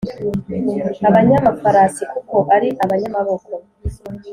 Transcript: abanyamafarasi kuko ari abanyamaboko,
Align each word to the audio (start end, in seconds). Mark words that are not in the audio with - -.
abanyamafarasi 1.09 2.03
kuko 2.11 2.37
ari 2.55 2.69
abanyamaboko, 2.83 3.51